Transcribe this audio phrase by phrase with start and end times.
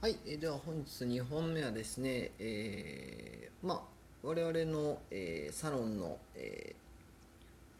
[0.00, 3.80] はい、えーでは本日2本目はですね、えーまあ
[4.22, 6.76] 我々の、えーサロンの、え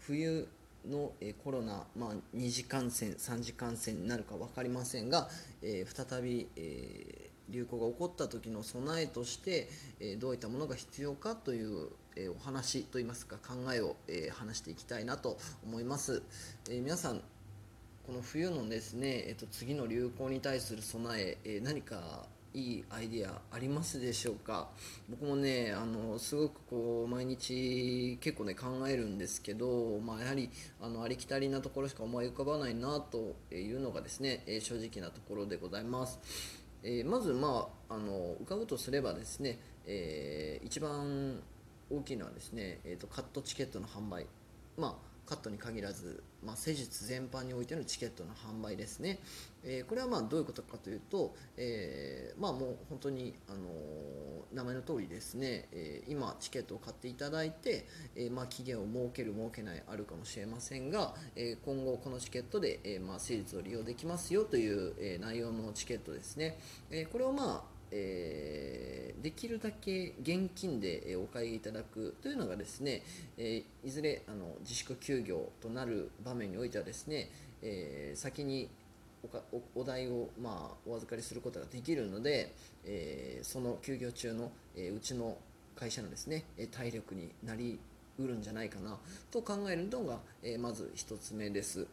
[0.00, 0.48] ー冬
[0.90, 5.28] の、えーコロナ、まあ、2次感染3次感染になるか分かりませんが、
[5.62, 9.68] えー再び、えー流行が起こった時の備えとして、
[10.00, 16.24] えーどういったものが必要かという、えお話といいますか考えを、え話していきたいなと思います、
[16.68, 17.22] え皆さん
[18.08, 24.70] この冬のですね、えっと、次の流行に対する備ええ何かいいアイディアありますでしょうか？
[25.10, 30.48] 僕もねあのすごくこう毎日結構ね考えるんですけど、まあ、やはり
[30.80, 36.18] あのありきたりなところしか思い浮かばないなというのがですね、え正直なところでございます、
[36.82, 41.42] えーまずまああの浮かぶとすればですね、えー一番
[41.90, 44.24] 大きいのはですね、えー、とカットチケットの販売。
[44.78, 49.18] まあカットに限らず、まあ、施術全般においてのチケットの販売ですね、
[49.62, 57.86] えーこれはまあどういうことかというと、えーまあもう本当に、あのー名前の通りですね、えー今チケットを買っていただいて、
[58.16, 66.58] えーまあ期限を設ける設けないあるかもしれませんが、えー今後このチケットで、えーまあ施術を利用できますよという、えー内容のチケットですね、
[66.90, 73.02] えーこれをまあえーできるだけ現金でお買いいただくというのがですね、
[73.36, 77.30] えーいずれあの自粛休業となる場面においてはですね、
[77.62, 78.68] えー先に
[79.24, 85.36] おかおお題を、まあ、お預かりすることができるので、えその休業中の、えうちの
[85.74, 87.80] 会社のですね体力になり
[88.18, 88.96] うるんじゃないかな
[89.30, 91.86] と考えるのが、えまず一つ目です。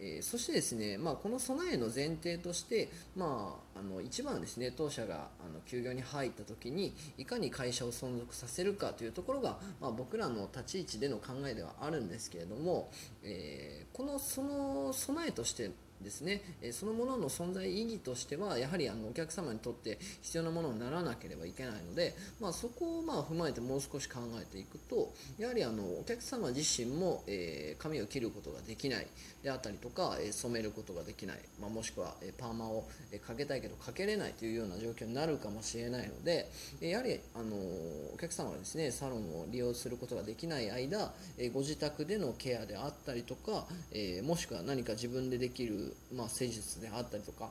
[0.00, 12.90] えーそしてですね、まあ、この備えの前提として、まあ、あの一番ですね当社があの休業に入った時にいかに会社を存続させるかというところが、まあ、僕らの立ち位置での考えではあるんですけれども、
[13.22, 15.70] えーこのその備えとして
[16.02, 29.06] ですね、えそのものの存在意義としてはやはりあのお客様にとって必要なものにならなければいけないので、まあ、そこをまあ踏まえてもう少し考えていくとやはりあのお客様自身も、えー髪を切ることができない
[29.42, 32.84] であったりとか、え染めることができない、まあ、もしくは、えパーマを、
[33.26, 36.50] かけたいけどかけれないというような状況になるかもしれないので、
[36.80, 47.50] えやはりあのお客様がですねサロンを利用することができない間、えご自宅でのケアであったりとか、えもしくは何か自分でできる、まあ、施術であったりとか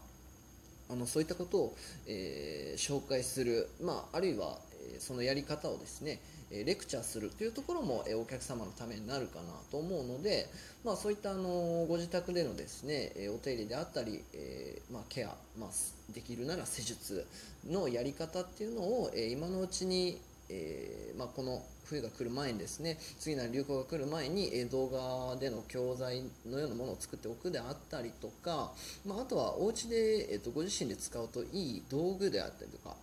[0.92, 1.76] あのそういったことを、
[2.08, 4.58] えー紹介する、まあ、あるいは、
[4.94, 6.20] えーそのやり方をですね
[6.52, 10.48] えーレクチャーするというところも、えお客様のためになるかなと思うので、
[10.84, 15.70] まあ、そういったあのご自宅でのですねえお手入れであったり、えまあ、ケア、まあ、
[16.14, 17.28] できるなら施術
[17.70, 28.72] のやり方っていうのを、え今のうちに、えーまあ、この冬が来る前にですね次なる流行が来る前に、え動画での教材のようなものを作っておくであったりとか、
[29.06, 32.96] まあ、あとはお家で、えー、とご自身で使うといい道具であったりとか、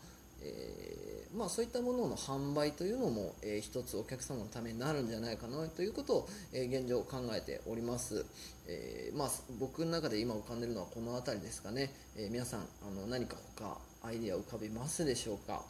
[0.43, 8.25] えーまあ、そういったものの販売というのも、えー一つお客様のためになるんじゃないかなということを、えー現状考えております、
[8.69, 15.63] えまあ、僕の中で今浮かんでるのはこの辺りですかね、え皆さんあの何か他アイデア浮かびますでしょうか？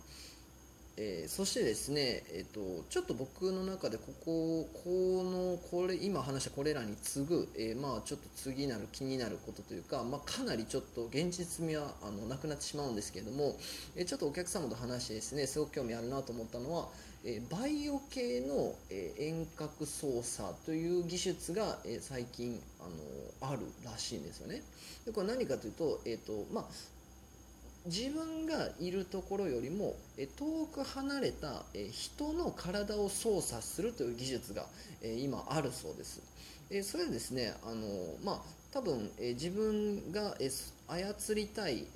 [0.99, 13.57] えーそしてですね、えー、とちょっと僕の中でこここのこれ今話したこれらに次ぐ、えーまあ、ちょっと次なる気になることというか、まあ、かなりちょっと現実味はあのなくなってしまうんですけれども、
[13.97, 16.89] えーちょっとお客様と話してですねすごく興味あるなと思ったのは、
[17.25, 24.63] えーバイオ系の、えー遠隔操作という技術が、えー最近あのあるらしいんですよね。
[25.05, 26.65] でこれ何かというと,、えーとまあ
[27.87, 29.95] 自分がいるところよりも
[30.37, 34.67] 遠く離れた人の体を操作するという技術が
[35.03, 36.21] 今あるそうです。
[36.83, 37.77] それはですねあの、
[38.25, 38.41] まあ、
[38.73, 40.37] 多分自分が
[40.89, 41.87] 操りたい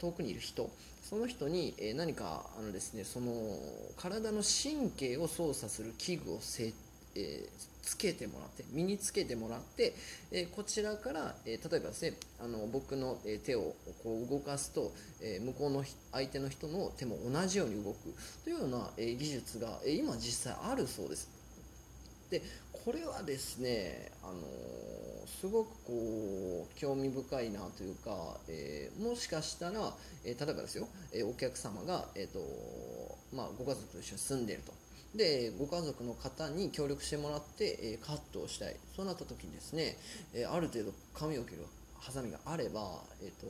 [0.00, 0.68] 遠くにいる人
[1.08, 3.32] その人に何かあのですねその
[3.96, 6.72] 体の神経を操作する器具をせ、
[7.16, 9.94] えーつけてもらって身につけてもらって、
[10.32, 14.92] えーこちらから、えー例えばですねあの僕の、手をこう動かすと、
[15.22, 21.30] えー向こうの相手の人の手も同じように動くというような、えー技術が、えー今実際あるそうです。
[22.28, 22.42] で
[22.72, 24.34] これはですね、あの
[25.40, 32.40] すごくこう興味深いなというか、えーもしかしたら、えー例えばですよ、えーお客様が、えーと
[33.32, 34.85] まあ、ご家族と一緒に住んでいると。
[35.16, 38.76] でご家族の方に協力してもらって、えカットをしたい。
[38.94, 39.96] そうなった時にですね、
[40.34, 41.64] えある程度髪を切る
[41.98, 43.46] ハサミがあれば、えー、と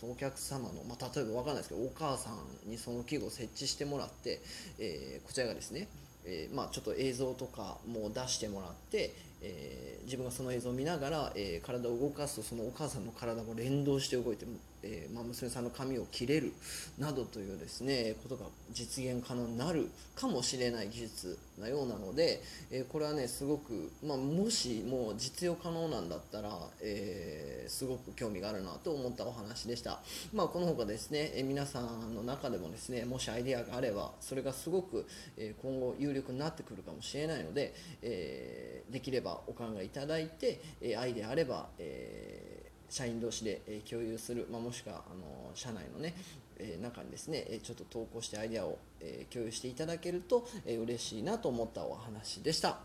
[0.00, 4.40] そのお客様の、まあ、例えば分かんないですけどお母さんにその器具を設置してもらって、
[4.78, 5.88] えーこちらがですね、
[6.24, 14.46] えーまあ、ちょっと映像とかも出してもらって、えー、自分がその映像を見ながら、えー、体を動かすとそのお母さんの体も連動して動いて、
[14.82, 16.52] えー、まあ、娘さんの髪を切れる
[16.98, 26.50] などというですねことが実現可能になるかもしれない技術なようなので、えこれはねすごく、まあ、もしもう実用可能なんだったら、
[26.80, 30.00] えすごく興味があるなと思ったお話でした、
[30.32, 35.06] まあ、この他ですね、え皆さんの中でもですねもしアイデアがあればそれがすごく、
[35.36, 46.14] え今後有力になってくるかもしれないので、えできればお考えいただいて、えアイデアあれば、え社員同士で共有する、まあ、もしくはあの社内のね、
[46.58, 52.78] え中にですねちょっと投稿してアイデアを、え共有していただけると、え嬉しいなと思ったお話でした。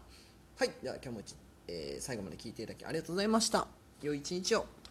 [0.57, 0.71] はい。
[0.81, 1.21] では今日も、
[1.67, 3.67] え最後まで聞いていただきありがとうございました。
[4.01, 4.82] 良い一日を。